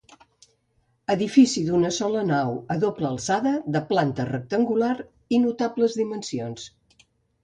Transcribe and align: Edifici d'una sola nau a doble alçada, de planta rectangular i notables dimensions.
Edifici 1.15 1.61
d'una 1.65 1.91
sola 1.97 2.23
nau 2.29 2.55
a 2.75 2.77
doble 2.83 3.07
alçada, 3.09 3.51
de 3.75 3.81
planta 3.91 4.25
rectangular 4.31 4.89
i 5.37 5.41
notables 5.45 5.99
dimensions. 6.01 6.65